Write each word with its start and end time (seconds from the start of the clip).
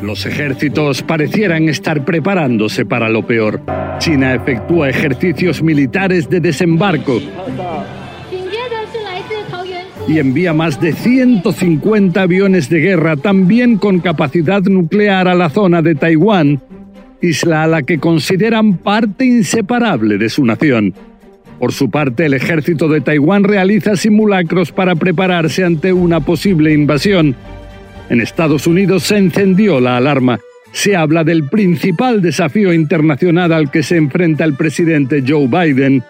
Los 0.00 0.24
ejércitos 0.24 1.02
parecieran 1.02 1.68
estar 1.68 2.04
preparándose 2.04 2.86
para 2.86 3.10
lo 3.10 3.26
peor. 3.26 3.60
China 3.98 4.34
efectúa 4.34 4.88
ejercicios 4.88 5.62
militares 5.62 6.30
de 6.30 6.40
desembarco 6.40 7.20
y 10.08 10.18
envía 10.18 10.54
más 10.54 10.80
de 10.80 10.92
150 10.92 12.22
aviones 12.22 12.70
de 12.70 12.80
guerra, 12.80 13.16
también 13.16 13.76
con 13.76 14.00
capacidad 14.00 14.62
nuclear, 14.62 15.28
a 15.28 15.34
la 15.34 15.50
zona 15.50 15.82
de 15.82 15.94
Taiwán, 15.94 16.62
isla 17.20 17.64
a 17.64 17.66
la 17.66 17.82
que 17.82 17.98
consideran 17.98 18.78
parte 18.78 19.26
inseparable 19.26 20.16
de 20.16 20.30
su 20.30 20.44
nación. 20.44 20.94
Por 21.58 21.72
su 21.72 21.90
parte, 21.90 22.24
el 22.24 22.34
ejército 22.34 22.88
de 22.88 23.02
Taiwán 23.02 23.44
realiza 23.44 23.94
simulacros 23.94 24.72
para 24.72 24.96
prepararse 24.96 25.62
ante 25.62 25.92
una 25.92 26.20
posible 26.20 26.72
invasión. 26.72 27.36
En 28.10 28.20
Estados 28.20 28.66
Unidos 28.66 29.04
se 29.04 29.16
encendió 29.16 29.80
la 29.80 29.96
alarma. 29.96 30.40
Se 30.72 30.96
habla 30.96 31.22
del 31.22 31.48
principal 31.48 32.20
desafío 32.20 32.72
internacional 32.72 33.52
al 33.52 33.70
que 33.70 33.84
se 33.84 33.96
enfrenta 33.96 34.44
el 34.44 34.54
presidente 34.54 35.22
Joe 35.26 35.46
Biden, 35.46 36.02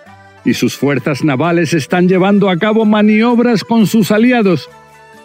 y 0.44 0.54
sus 0.54 0.76
fuerzas 0.76 1.22
navales 1.22 1.74
están 1.74 2.08
llevando 2.08 2.48
a 2.48 2.56
cabo 2.56 2.86
maniobras 2.86 3.64
con 3.64 3.86
sus 3.86 4.10
aliados. 4.10 4.70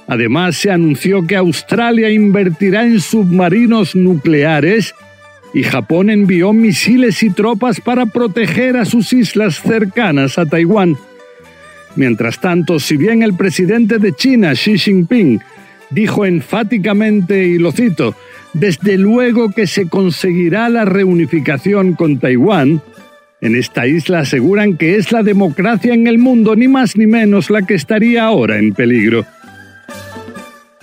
Además, 0.07 0.57
se 0.57 0.69
anunció 0.69 1.25
que 1.25 1.37
Australia 1.37 2.09
invertirá 2.09 2.83
en 2.83 2.99
submarinos 2.99 3.95
nucleares 3.95 4.93
y 5.53 5.63
Japón 5.63 6.09
envió 6.09 6.51
misiles 6.51 7.23
y 7.23 7.29
tropas 7.29 7.79
para 7.79 8.05
proteger 8.05 8.75
a 8.75 8.83
sus 8.83 9.13
islas 9.13 9.61
cercanas 9.61 10.37
a 10.37 10.45
Taiwán. 10.45 10.97
Mientras 11.95 12.41
tanto, 12.41 12.77
si 12.77 12.97
bien 12.97 13.23
el 13.23 13.35
presidente 13.35 13.97
de 13.97 14.11
China, 14.11 14.51
Xi 14.51 14.77
Jinping, 14.77 15.39
dijo 15.95 16.25
enfáticamente, 16.25 17.47
y 17.47 17.57
lo 17.57 17.71
cito, 17.71 18.15
desde 18.53 18.97
luego 18.97 19.49
que 19.49 19.65
se 19.65 19.87
conseguirá 19.87 20.67
la 20.67 20.83
reunificación 20.83 21.93
con 21.93 22.19
Taiwán, 22.19 22.81
en 23.41 23.55
esta 23.55 23.87
isla 23.87 24.19
aseguran 24.19 24.77
que 24.77 24.97
es 24.97 25.11
la 25.11 25.23
democracia 25.23 25.93
en 25.93 26.07
el 26.07 26.17
mundo, 26.17 26.55
ni 26.55 26.67
más 26.67 26.97
ni 26.97 27.07
menos 27.07 27.49
la 27.49 27.61
que 27.61 27.75
estaría 27.75 28.25
ahora 28.25 28.57
en 28.57 28.73
peligro. 28.73 29.25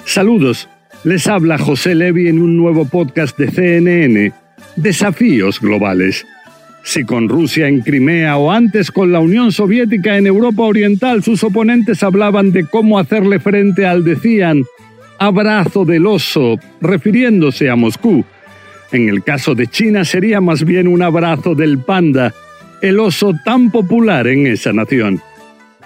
Saludos, 0.07 0.69
les 1.05 1.27
habla 1.27 1.59
José 1.59 1.95
Levi 1.95 2.29
en 2.29 2.41
un 2.41 2.57
nuevo 2.57 2.87
podcast 2.87 3.39
de 3.39 3.51
CNN, 3.51 4.33
Desafíos 4.77 5.61
Globales. 5.61 6.25
Si 6.85 7.05
con 7.05 7.29
Rusia 7.29 7.69
en 7.69 7.83
Crimea 7.83 8.39
o 8.39 8.51
antes 8.51 8.91
con 8.91 9.13
la 9.13 9.21
Unión 9.21 9.53
Soviética 9.53 10.17
en 10.17 10.27
Europa 10.27 10.63
Oriental 10.63 11.23
sus 11.23 11.45
oponentes 11.45 12.03
hablaban 12.03 12.51
de 12.51 12.65
cómo 12.65 12.99
hacerle 12.99 13.39
frente 13.39 13.87
al, 13.87 14.05
decían, 14.05 14.65
abrazo 15.23 15.85
del 15.85 16.07
oso, 16.07 16.59
refiriéndose 16.81 17.71
a 17.71 17.77
Moscú. 17.77 18.25
En 18.91 19.09
el 19.09 19.23
caso 19.23 19.55
de 19.55 19.69
China 19.69 20.05
sería 20.05 20.41
más 20.41 20.65
bien 20.65 20.89
un 20.89 21.01
abrazo 21.01 21.55
del 21.55 21.79
panda, 21.79 22.35
el 22.83 22.99
oso 22.99 23.33
tan 23.45 23.71
popular 23.71 24.27
en 24.27 24.49
esa 24.49 24.73
nación. 24.73 25.21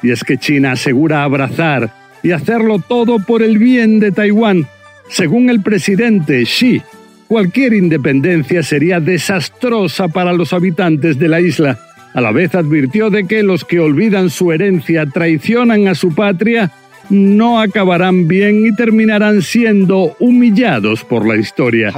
Y 0.02 0.10
es 0.10 0.24
que 0.24 0.38
China 0.38 0.72
asegura 0.72 1.22
abrazar 1.22 1.92
y 2.22 2.32
hacerlo 2.32 2.78
todo 2.78 3.18
por 3.18 3.42
el 3.42 3.58
bien 3.58 4.00
de 4.00 4.10
Taiwán. 4.10 4.66
Según 5.10 5.50
el 5.50 5.60
presidente 5.60 6.42
Xi, 6.44 6.80
cualquier 7.28 7.74
independencia 7.74 8.62
sería 8.62 9.00
desastrosa 9.00 10.08
para 10.08 10.32
los 10.32 10.54
habitantes 10.54 11.18
de 11.18 11.28
la 11.28 11.42
isla. 11.42 11.78
A 12.14 12.22
la 12.22 12.32
vez 12.32 12.54
advirtió 12.54 13.10
de 13.10 13.26
que 13.26 13.42
los 13.42 13.66
que 13.66 13.80
olvidan 13.80 14.30
su 14.30 14.50
herencia 14.50 15.04
traicionan 15.04 15.88
a 15.88 15.94
su 15.94 16.14
patria 16.14 16.72
no 17.10 17.60
acabarán 17.60 18.28
bien 18.28 18.66
y 18.66 18.74
terminarán 18.74 19.42
siendo 19.42 20.16
humillados 20.18 21.04
por 21.04 21.26
la 21.26 21.36
historia. 21.36 21.92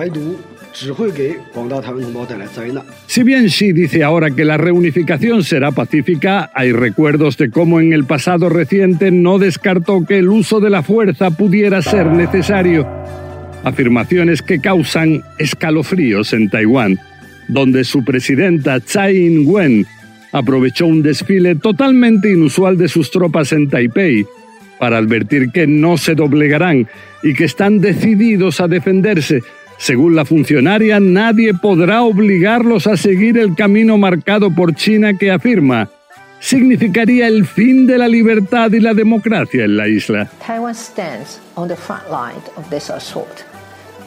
Si 3.06 3.22
bien 3.22 3.47
Xi 3.47 3.72
dice 3.72 4.04
ahora 4.04 4.30
que 4.30 4.44
la 4.44 4.56
reunificación 4.56 5.42
será 5.42 5.72
pacífica, 5.72 6.50
hay 6.54 6.72
recuerdos 6.72 7.36
de 7.36 7.50
cómo 7.50 7.80
en 7.80 7.92
el 7.92 8.04
pasado 8.04 8.48
reciente 8.48 9.10
no 9.10 9.38
descartó 9.38 10.04
que 10.04 10.18
el 10.18 10.28
uso 10.28 10.60
de 10.60 10.70
la 10.70 10.82
fuerza 10.82 11.30
pudiera 11.30 11.82
ser 11.82 12.06
necesario. 12.06 12.86
Afirmaciones 13.64 14.41
que 14.42 14.60
causan 14.60 15.24
escalofríos 15.38 16.32
en 16.32 16.48
Taiwán, 16.48 17.00
donde 17.48 17.82
su 17.82 18.04
presidenta 18.04 18.78
Tsai 18.78 19.16
Ing-wen 19.16 19.86
aprovechó 20.32 20.86
un 20.86 21.02
desfile 21.02 21.56
totalmente 21.56 22.30
inusual 22.30 22.76
de 22.76 22.88
sus 22.88 23.10
tropas 23.10 23.52
en 23.52 23.68
Taipei 23.68 24.26
para 24.78 24.99
advertir 24.99 25.50
que 25.50 25.66
no 25.66 25.97
se 25.97 26.15
doblegarán 26.15 26.89
y 27.22 27.34
que 27.34 27.44
están 27.44 27.81
decididos 27.81 28.61
a 28.61 28.69
defenderse. 28.69 29.43
Según 29.78 30.16
la 30.16 30.25
funcionaria, 30.25 30.99
nadie 31.00 31.55
podrá 31.55 32.03
obligarlos 32.03 32.87
a 32.87 32.97
seguir 32.97 33.39
el 33.39 33.55
camino 33.55 33.97
marcado 33.97 34.50
por 34.50 34.75
China 34.75 35.15
que 35.16 35.31
afirma 35.31 35.89
significaría 36.41 37.27
el 37.27 37.47
fin 37.47 37.87
de 37.87 37.99
la 37.99 38.09
libertad 38.09 38.71
y 38.72 38.81
la 38.81 38.94
democracia 38.94 39.65
en 39.65 39.77
la 39.77 39.89
isla. 39.89 40.28
Taiwan 40.44 40.75
stands 40.75 41.41
on 41.56 41.69
the 41.69 41.77
front 41.77 42.09
line 42.10 42.41
of 42.56 42.69
this 42.71 42.91
assault, 42.91 43.45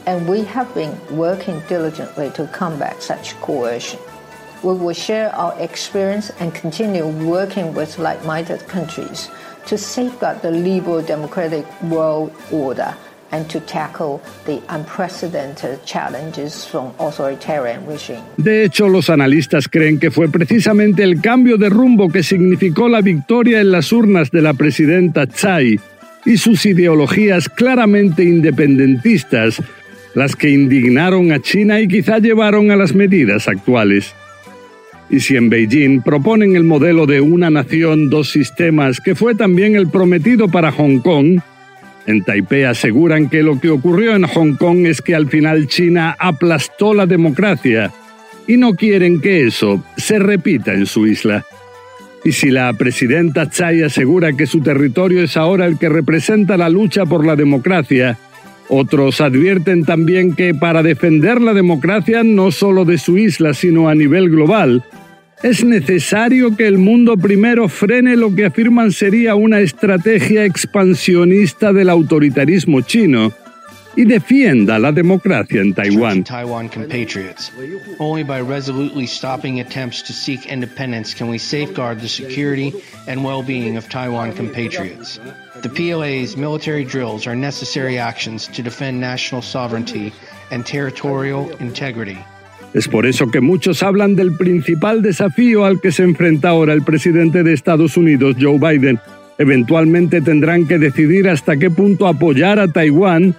and 0.06 0.28
we 0.28 0.44
have 0.44 0.72
been 0.74 0.92
working 1.10 1.60
diligently 1.68 2.30
to 2.30 2.46
combat 2.46 3.02
such 3.02 3.38
coercion. 3.40 3.98
We 4.62 4.74
will 4.74 4.94
share 4.94 5.34
our 5.34 5.54
experience 5.58 6.32
and 6.38 6.54
continue 6.54 7.04
working 7.04 7.74
with 7.74 7.98
like-minded 7.98 8.68
countries 8.68 9.28
to 9.66 9.76
safeguard 9.76 10.40
the 10.42 10.52
liberal 10.52 11.02
democratic 11.02 11.66
world 11.82 12.30
order 12.52 12.94
and 13.32 13.48
to 13.48 13.58
tackle 13.60 14.20
the 14.44 14.60
unprecedented 14.68 15.84
challenges 15.84 16.64
from 16.64 16.92
authoritarian 17.00 17.84
regime. 17.86 18.22
De 18.36 18.62
hecho, 18.64 18.88
los 18.88 19.10
analistas 19.10 19.68
creen 19.68 19.98
que 19.98 20.12
fue 20.12 20.28
precisamente 20.28 21.02
el 21.02 21.20
cambio 21.20 21.56
de 21.56 21.68
rumbo 21.68 22.08
que 22.08 22.22
significó 22.22 22.88
la 22.88 23.00
victoria 23.00 23.60
en 23.60 23.72
las 23.72 23.90
urnas 23.92 24.30
de 24.30 24.42
la 24.42 24.54
presidenta 24.54 25.26
Tsai 25.26 25.80
y 26.24 26.36
sus 26.36 26.64
ideologías 26.66 27.48
claramente 27.48 28.22
independentistas 28.22 29.60
las 30.14 30.36
que 30.36 30.50
indignaron 30.50 31.32
a 31.32 31.40
China 31.40 31.80
y 31.80 31.88
quizá 31.88 32.18
llevaron 32.18 32.70
a 32.70 32.76
las 32.76 32.94
medidas 32.94 33.48
actuales. 33.48 34.14
Y 35.12 35.20
si 35.20 35.36
en 35.36 35.50
Beijing 35.50 36.00
proponen 36.00 36.56
el 36.56 36.64
modelo 36.64 37.04
de 37.04 37.20
una 37.20 37.50
nación, 37.50 38.08
dos 38.08 38.30
sistemas, 38.30 38.98
que 38.98 39.14
fue 39.14 39.34
también 39.34 39.76
el 39.76 39.88
prometido 39.88 40.48
para 40.48 40.72
Hong 40.72 41.00
Kong, 41.00 41.38
en 42.06 42.24
Taipei 42.24 42.64
aseguran 42.64 43.28
que 43.28 43.42
lo 43.42 43.60
que 43.60 43.68
ocurrió 43.68 44.16
en 44.16 44.24
Hong 44.24 44.54
Kong 44.54 44.86
es 44.86 45.02
que 45.02 45.14
al 45.14 45.28
final 45.28 45.66
China 45.68 46.16
aplastó 46.18 46.94
la 46.94 47.04
democracia 47.04 47.92
y 48.46 48.56
no 48.56 48.74
quieren 48.74 49.20
que 49.20 49.46
eso 49.46 49.84
se 49.98 50.18
repita 50.18 50.72
en 50.72 50.86
su 50.86 51.06
isla. 51.06 51.44
Y 52.24 52.32
si 52.32 52.50
la 52.50 52.72
presidenta 52.72 53.50
Tsai 53.50 53.82
asegura 53.82 54.32
que 54.32 54.46
su 54.46 54.62
territorio 54.62 55.22
es 55.22 55.36
ahora 55.36 55.66
el 55.66 55.78
que 55.78 55.90
representa 55.90 56.56
la 56.56 56.70
lucha 56.70 57.04
por 57.04 57.26
la 57.26 57.36
democracia, 57.36 58.16
otros 58.70 59.20
advierten 59.20 59.84
también 59.84 60.34
que 60.34 60.54
para 60.54 60.82
defender 60.82 61.42
la 61.42 61.52
democracia 61.52 62.22
no 62.24 62.50
solo 62.50 62.86
de 62.86 62.96
su 62.96 63.18
isla, 63.18 63.52
sino 63.52 63.90
a 63.90 63.94
nivel 63.94 64.30
global, 64.30 64.82
es 65.42 65.64
necesario 65.64 66.56
que 66.56 66.66
el 66.66 66.78
mundo 66.78 67.16
primero 67.16 67.68
frene 67.68 68.16
lo 68.16 68.34
que 68.34 68.46
afirman 68.46 68.92
sería 68.92 69.34
una 69.34 69.60
estrategia 69.60 70.44
expansionista 70.44 71.72
del 71.72 71.90
autoritarismo 71.90 72.80
chino 72.82 73.32
y 73.96 74.04
defienda 74.04 74.78
la 74.78 74.92
democracia 74.92 75.60
en 75.60 75.74
Taiwán. 75.74 76.24
Taiwan. 76.24 76.70
Only 77.98 78.22
by 78.22 78.40
resolutely 78.40 79.06
stopping 79.06 79.60
attempts 79.60 80.02
to 80.02 80.12
seek 80.12 80.46
independence 80.46 81.14
can 81.14 81.28
we 81.28 81.38
safeguard 81.38 82.00
the 82.00 82.08
security 82.08 82.72
and 83.06 83.22
well-being 83.24 83.76
of 83.76 83.88
Taiwan 83.88 84.32
compatriots. 84.32 85.20
The 85.60 85.68
PLA's 85.68 86.36
military 86.36 86.84
drills 86.84 87.26
are 87.26 87.36
necessary 87.36 87.98
actions 87.98 88.48
to 88.48 88.62
defend 88.62 89.00
national 89.00 89.42
sovereignty 89.42 90.12
and 90.50 90.64
territorial 90.64 91.50
integrity. 91.58 92.18
Es 92.74 92.88
por 92.88 93.06
eso 93.06 93.30
que 93.30 93.40
muchos 93.40 93.82
hablan 93.82 94.16
del 94.16 94.32
principal 94.32 95.02
desafío 95.02 95.64
al 95.64 95.80
que 95.80 95.92
se 95.92 96.04
enfrenta 96.04 96.48
ahora 96.48 96.72
el 96.72 96.82
presidente 96.82 97.42
de 97.42 97.52
Estados 97.52 97.96
Unidos, 97.96 98.36
Joe 98.40 98.58
Biden. 98.58 98.98
Eventualmente 99.38 100.20
tendrán 100.20 100.66
que 100.66 100.78
decidir 100.78 101.28
hasta 101.28 101.56
qué 101.56 101.70
punto 101.70 102.06
apoyar 102.06 102.58
a 102.58 102.68
Taiwán 102.68 103.34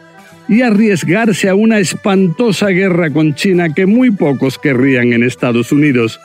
y 0.47 0.61
arriesgarse 0.61 1.49
a 1.49 1.55
una 1.55 1.79
espantosa 1.79 2.67
guerra 2.67 3.09
con 3.09 3.33
China 3.33 3.73
que 3.73 3.85
muy 3.85 4.11
pocos 4.11 4.59
querrían 4.59 5.13
en 5.13 5.23
Estados 5.23 5.71
Unidos, 5.71 6.19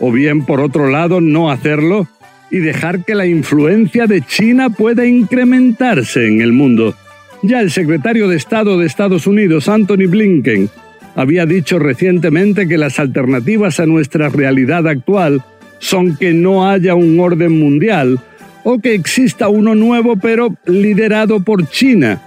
o 0.00 0.10
bien 0.10 0.44
por 0.44 0.60
otro 0.60 0.88
lado 0.88 1.20
no 1.20 1.50
hacerlo 1.50 2.08
y 2.50 2.58
dejar 2.58 3.04
que 3.04 3.14
la 3.14 3.26
influencia 3.26 4.06
de 4.06 4.22
China 4.22 4.70
pueda 4.70 5.06
incrementarse 5.06 6.26
en 6.26 6.40
el 6.40 6.52
mundo. 6.52 6.96
Ya 7.42 7.60
el 7.60 7.70
secretario 7.70 8.28
de 8.28 8.36
Estado 8.36 8.78
de 8.78 8.86
Estados 8.86 9.26
Unidos, 9.26 9.68
Anthony 9.68 10.08
Blinken, 10.08 10.68
había 11.14 11.46
dicho 11.46 11.78
recientemente 11.78 12.68
que 12.68 12.78
las 12.78 12.98
alternativas 12.98 13.80
a 13.80 13.86
nuestra 13.86 14.28
realidad 14.28 14.86
actual 14.86 15.42
son 15.78 16.16
que 16.16 16.32
no 16.32 16.68
haya 16.68 16.94
un 16.94 17.18
orden 17.18 17.58
mundial 17.58 18.20
o 18.64 18.78
que 18.78 18.94
exista 18.94 19.48
uno 19.48 19.74
nuevo 19.74 20.16
pero 20.16 20.54
liderado 20.66 21.40
por 21.40 21.68
China, 21.68 22.20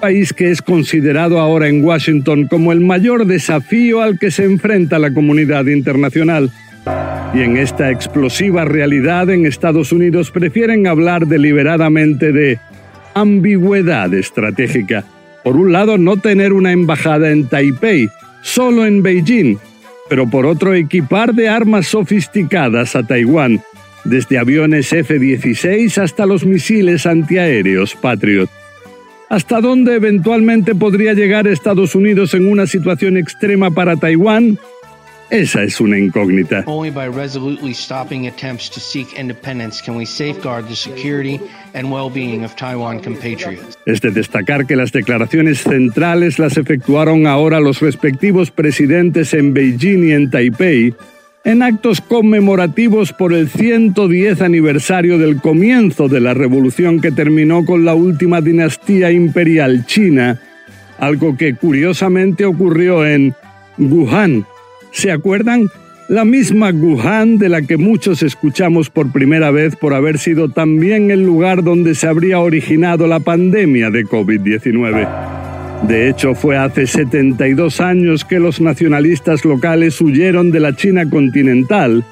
país 0.00 0.32
que 0.32 0.50
es 0.50 0.62
considerado 0.62 1.40
ahora 1.40 1.68
en 1.68 1.84
Washington 1.84 2.46
como 2.48 2.72
el 2.72 2.80
mayor 2.80 3.26
desafío 3.26 4.00
al 4.00 4.18
que 4.18 4.30
se 4.30 4.44
enfrenta 4.44 4.98
la 4.98 5.12
comunidad 5.12 5.66
internacional. 5.66 6.50
Y 7.34 7.40
en 7.40 7.56
esta 7.56 7.90
explosiva 7.90 8.64
realidad 8.64 9.30
en 9.30 9.46
Estados 9.46 9.92
Unidos 9.92 10.30
prefieren 10.30 10.86
hablar 10.86 11.26
deliberadamente 11.26 12.30
de 12.30 12.58
ambigüedad 13.14 14.12
estratégica. 14.12 15.04
Por 15.44 15.56
un 15.56 15.72
lado, 15.72 15.98
no 15.98 16.16
tener 16.16 16.52
una 16.52 16.72
embajada 16.72 17.30
en 17.30 17.48
Taipei, 17.48 18.08
solo 18.42 18.86
en 18.86 19.02
Beijing, 19.02 19.56
pero 20.08 20.28
por 20.28 20.46
otro, 20.46 20.74
equipar 20.74 21.34
de 21.34 21.48
armas 21.48 21.86
sofisticadas 21.86 22.94
a 22.96 23.02
Taiwán, 23.02 23.62
desde 24.04 24.38
aviones 24.38 24.92
F-16 24.92 25.96
hasta 25.98 26.26
los 26.26 26.44
misiles 26.44 27.06
antiaéreos 27.06 27.94
Patriot. 27.94 28.50
¿Hasta 29.28 29.62
dónde 29.62 29.94
eventualmente 29.94 30.74
podría 30.74 31.14
llegar 31.14 31.46
Estados 31.46 31.94
Unidos 31.94 32.34
en 32.34 32.46
una 32.46 32.66
situación 32.66 33.16
extrema 33.16 33.70
para 33.70 33.96
Taiwán? 33.96 34.58
Esa 35.32 35.62
es 35.62 35.80
una 35.80 35.98
incógnita. 35.98 36.62
Only 36.66 36.90
by 36.90 37.08
resolutely 37.08 37.72
stopping 37.72 38.26
attempts 38.26 38.68
to 38.68 38.78
seek 38.78 39.18
independence 39.18 39.80
can 39.82 39.96
we 39.96 40.04
safeguard 40.04 40.68
the 40.68 40.76
security 40.76 41.40
and 41.72 41.90
well-being 41.90 42.44
of 42.44 42.54
Taiwan 42.54 43.00
compatriots. 43.00 43.78
Es 43.86 44.02
de 44.02 44.10
destacar 44.10 44.66
que 44.66 44.76
las 44.76 44.92
declaraciones 44.92 45.62
centrales 45.62 46.38
las 46.38 46.58
efectuaron 46.58 47.26
ahora 47.26 47.60
los 47.60 47.80
respectivos 47.80 48.50
presidentes 48.50 49.32
en 49.32 49.54
Beijing 49.54 50.04
y 50.04 50.12
en 50.12 50.28
Taipei 50.28 50.94
en 51.44 51.62
actos 51.62 52.02
conmemorativos 52.02 53.14
por 53.14 53.32
el 53.32 53.48
110 53.48 54.42
aniversario 54.42 55.16
del 55.16 55.40
comienzo 55.40 56.08
de 56.08 56.20
la 56.20 56.34
revolución 56.34 57.00
que 57.00 57.10
terminó 57.10 57.64
con 57.64 57.86
la 57.86 57.94
última 57.94 58.42
dinastía 58.42 59.10
imperial 59.10 59.86
china, 59.86 60.38
algo 60.98 61.38
que 61.38 61.54
curiosamente 61.54 62.44
ocurrió 62.44 63.06
en 63.06 63.34
Wuhan, 63.78 64.44
¿Se 64.92 65.10
acuerdan? 65.10 65.68
La 66.08 66.24
misma 66.24 66.70
Wuhan 66.70 67.38
de 67.38 67.48
la 67.48 67.62
que 67.62 67.78
muchos 67.78 68.22
escuchamos 68.22 68.90
por 68.90 69.10
primera 69.12 69.50
vez 69.50 69.76
por 69.76 69.94
haber 69.94 70.18
sido 70.18 70.50
también 70.50 71.10
el 71.10 71.22
lugar 71.22 71.62
donde 71.62 71.94
se 71.94 72.06
habría 72.06 72.38
originado 72.38 73.06
la 73.06 73.20
pandemia 73.20 73.90
de 73.90 74.04
COVID-19. 74.04 75.08
De 75.88 76.08
hecho, 76.08 76.34
fue 76.34 76.58
hace 76.58 76.86
72 76.86 77.80
años 77.80 78.24
que 78.24 78.38
los 78.38 78.60
nacionalistas 78.60 79.44
locales 79.44 80.00
huyeron 80.00 80.50
de 80.50 80.60
la 80.60 80.76
China 80.76 81.08
continental 81.08 82.04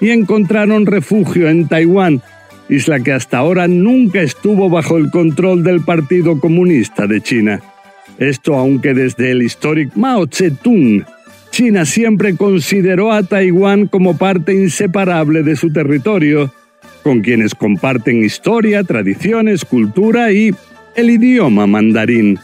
y 0.00 0.10
encontraron 0.10 0.86
refugio 0.86 1.48
en 1.48 1.68
Taiwán, 1.68 2.22
isla 2.68 3.00
que 3.00 3.12
hasta 3.12 3.38
ahora 3.38 3.68
nunca 3.68 4.22
estuvo 4.22 4.70
bajo 4.70 4.96
el 4.96 5.10
control 5.10 5.62
del 5.62 5.82
Partido 5.82 6.40
Comunista 6.40 7.06
de 7.06 7.20
China. 7.20 7.60
Esto 8.18 8.56
aunque 8.56 8.94
desde 8.94 9.30
el 9.30 9.42
histórico 9.42 9.92
Mao 9.98 10.26
Zedong 10.26 11.04
China 11.52 11.84
siempre 11.84 12.34
consideró 12.34 13.12
a 13.12 13.22
Taiwán 13.24 13.86
como 13.86 14.16
parte 14.16 14.54
inseparable 14.54 15.42
de 15.42 15.54
su 15.54 15.70
territorio, 15.70 16.50
con 17.02 17.20
quienes 17.20 17.54
comparten 17.54 18.24
historia, 18.24 18.82
tradiciones, 18.84 19.66
cultura 19.66 20.32
y 20.32 20.54
el 20.96 21.10
idioma 21.10 21.66
mandarín. 21.66 22.38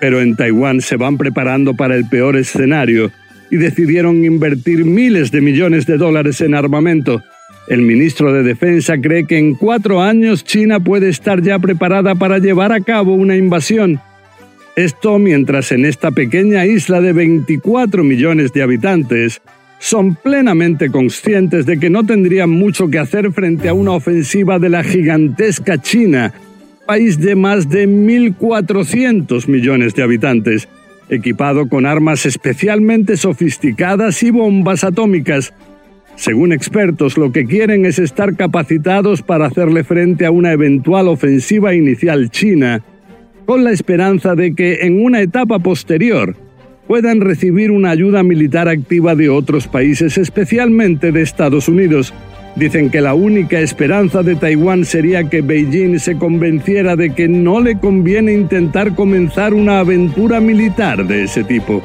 Pero 0.00 0.22
en 0.22 0.34
Taiwán 0.34 0.80
se 0.80 0.96
van 0.96 1.18
preparando 1.18 1.74
para 1.74 1.94
el 1.94 2.08
peor 2.08 2.36
escenario 2.36 3.12
y 3.50 3.56
decidieron 3.58 4.24
invertir 4.24 4.86
miles 4.86 5.30
de 5.30 5.42
millones 5.42 5.84
de 5.84 5.98
dólares 5.98 6.40
en 6.40 6.54
armamento. 6.54 7.22
El 7.68 7.82
ministro 7.82 8.32
de 8.32 8.42
Defensa 8.42 8.96
cree 8.96 9.26
que 9.26 9.36
en 9.36 9.56
cuatro 9.56 10.00
años 10.00 10.42
China 10.42 10.80
puede 10.80 11.10
estar 11.10 11.42
ya 11.42 11.58
preparada 11.58 12.14
para 12.14 12.38
llevar 12.38 12.72
a 12.72 12.80
cabo 12.80 13.14
una 13.14 13.36
invasión 13.36 14.00
esto 14.76 15.18
mientras 15.18 15.70
en 15.72 15.84
esta 15.84 16.10
pequeña 16.10 16.64
isla 16.64 17.00
de 17.00 17.12
24 17.12 18.02
millones 18.04 18.52
de 18.52 18.62
habitantes 18.62 19.42
son 19.78 20.14
plenamente 20.14 20.90
conscientes 20.90 21.66
de 21.66 21.78
que 21.78 21.90
no 21.90 22.06
tendrían 22.06 22.50
mucho 22.50 22.88
que 22.88 22.98
hacer 22.98 23.32
frente 23.32 23.68
a 23.68 23.74
una 23.74 23.92
ofensiva 23.92 24.58
de 24.58 24.70
la 24.70 24.82
gigantesca 24.82 25.82
China, 25.82 26.32
país 26.86 27.18
de 27.18 27.34
más 27.34 27.68
de 27.68 27.88
1.400 27.88 29.48
millones 29.48 29.94
de 29.94 30.04
habitantes, 30.04 30.68
equipado 31.08 31.68
con 31.68 31.84
armas 31.84 32.24
especialmente 32.24 33.16
sofisticadas 33.16 34.22
y 34.22 34.30
bombas 34.30 34.84
atómicas. 34.84 35.52
Según 36.14 36.52
expertos, 36.52 37.18
lo 37.18 37.32
que 37.32 37.44
quieren 37.44 37.84
es 37.84 37.98
estar 37.98 38.36
capacitados 38.36 39.22
para 39.22 39.46
hacerle 39.46 39.84
frente 39.84 40.24
a 40.24 40.30
una 40.30 40.52
eventual 40.52 41.08
ofensiva 41.08 41.74
inicial 41.74 42.30
china 42.30 42.82
con 43.46 43.64
la 43.64 43.72
esperanza 43.72 44.34
de 44.34 44.54
que 44.54 44.80
en 44.82 45.04
una 45.04 45.20
etapa 45.20 45.58
posterior 45.58 46.36
puedan 46.86 47.20
recibir 47.20 47.70
una 47.70 47.90
ayuda 47.90 48.22
militar 48.22 48.68
activa 48.68 49.14
de 49.14 49.28
otros 49.28 49.66
países, 49.66 50.18
especialmente 50.18 51.12
de 51.12 51.22
Estados 51.22 51.68
Unidos. 51.68 52.12
Dicen 52.54 52.90
que 52.90 53.00
la 53.00 53.14
única 53.14 53.60
esperanza 53.60 54.22
de 54.22 54.36
Taiwán 54.36 54.84
sería 54.84 55.24
que 55.24 55.40
Beijing 55.40 55.98
se 55.98 56.18
convenciera 56.18 56.96
de 56.96 57.14
que 57.14 57.28
no 57.28 57.60
le 57.60 57.78
conviene 57.78 58.34
intentar 58.34 58.94
comenzar 58.94 59.54
una 59.54 59.78
aventura 59.78 60.38
militar 60.40 61.06
de 61.06 61.24
ese 61.24 61.44
tipo. 61.44 61.82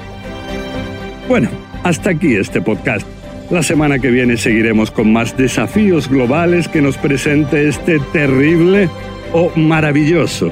Bueno, 1.29 1.49
hasta 1.83 2.09
aquí 2.09 2.35
este 2.35 2.59
podcast. 2.59 3.07
La 3.49 3.63
semana 3.63 3.97
que 3.99 4.11
viene 4.11 4.35
seguiremos 4.35 4.91
con 4.91 5.13
más 5.13 5.37
desafíos 5.37 6.09
globales 6.09 6.67
que 6.67 6.81
nos 6.81 6.97
presente 6.97 7.69
este 7.69 7.99
terrible 8.11 8.89
o 9.31 9.49
maravilloso 9.55 10.51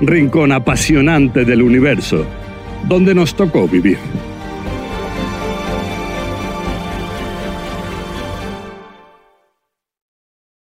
rincón 0.00 0.52
apasionante 0.52 1.44
del 1.44 1.62
universo, 1.62 2.24
donde 2.88 3.14
nos 3.14 3.34
tocó 3.34 3.68
vivir. 3.68 3.98